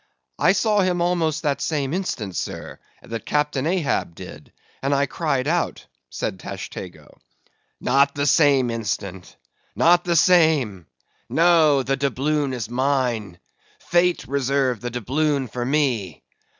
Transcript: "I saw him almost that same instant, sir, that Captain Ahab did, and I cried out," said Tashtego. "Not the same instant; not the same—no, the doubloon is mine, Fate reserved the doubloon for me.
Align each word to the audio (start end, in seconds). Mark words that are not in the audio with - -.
"I 0.39 0.53
saw 0.53 0.79
him 0.79 0.99
almost 0.99 1.43
that 1.43 1.61
same 1.61 1.93
instant, 1.93 2.35
sir, 2.35 2.79
that 3.03 3.23
Captain 3.27 3.67
Ahab 3.67 4.15
did, 4.15 4.51
and 4.81 4.95
I 4.95 5.05
cried 5.05 5.47
out," 5.47 5.85
said 6.09 6.39
Tashtego. 6.39 7.19
"Not 7.79 8.15
the 8.15 8.25
same 8.25 8.71
instant; 8.71 9.35
not 9.75 10.03
the 10.03 10.15
same—no, 10.15 11.83
the 11.83 11.97
doubloon 11.97 12.51
is 12.53 12.67
mine, 12.67 13.37
Fate 13.77 14.25
reserved 14.27 14.81
the 14.81 14.89
doubloon 14.89 15.47
for 15.47 15.63
me. 15.63 16.23